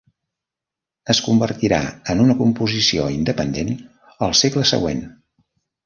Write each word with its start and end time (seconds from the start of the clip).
Es 1.15 1.19
convertirà 1.25 1.79
en 2.15 2.25
una 2.25 2.37
composició 2.41 3.07
independent 3.19 3.73
al 4.29 4.37
segle 4.45 4.69
següent. 4.75 5.07